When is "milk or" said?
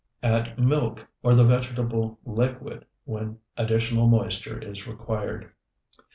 0.57-1.35